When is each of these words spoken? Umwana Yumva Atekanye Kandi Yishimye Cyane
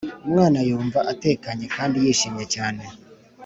Umwana 0.25 0.59
Yumva 0.69 0.99
Atekanye 1.13 1.65
Kandi 1.75 1.97
Yishimye 2.05 2.45
Cyane 2.55 2.83